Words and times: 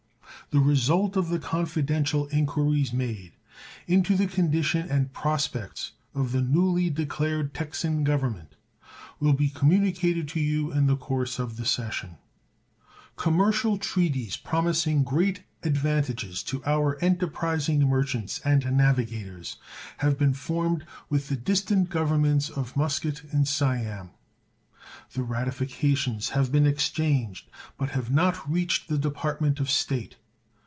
The 0.49 0.59
result 0.59 1.15
of 1.15 1.29
the 1.29 1.39
confidential 1.39 2.27
inquiries 2.27 2.91
made 2.91 3.31
into 3.87 4.17
the 4.17 4.27
condition 4.27 4.85
and 4.89 5.13
prospects 5.13 5.93
of 6.13 6.33
the 6.33 6.41
newly 6.41 6.89
declared 6.89 7.53
Texan 7.53 8.03
Government 8.03 8.55
will 9.21 9.31
be 9.31 9.47
communicated 9.47 10.27
to 10.27 10.41
you 10.41 10.69
in 10.69 10.87
the 10.87 10.97
course 10.97 11.39
of 11.39 11.55
the 11.55 11.63
session. 11.65 12.17
Commercial 13.15 13.77
treaties 13.77 14.35
promising 14.35 15.05
great 15.05 15.43
advantages 15.63 16.43
to 16.43 16.61
our 16.65 16.97
enterprising 17.01 17.87
merchants 17.87 18.41
and 18.43 18.65
navigators 18.75 19.55
have 19.99 20.17
been 20.19 20.33
formed 20.33 20.85
with 21.09 21.29
the 21.29 21.37
distant 21.37 21.89
Governments 21.89 22.49
of 22.49 22.75
Muscat 22.75 23.23
and 23.31 23.47
Siam. 23.47 24.09
The 25.13 25.23
ratifications 25.23 26.31
have 26.31 26.51
been 26.51 26.65
exchanged, 26.67 27.49
but 27.77 27.91
have 27.91 28.11
not 28.11 28.51
reached 28.51 28.89
the 28.89 28.97
Department 28.97 29.61
of 29.61 29.69
State. 29.69 30.17